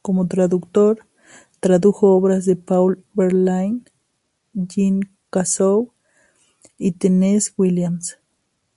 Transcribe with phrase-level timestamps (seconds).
[0.00, 1.06] Como traductor,
[1.60, 3.82] tradujo obras de Paul Verlaine,
[4.54, 5.92] Jean Cassou
[6.78, 8.16] y Tennessee Williams.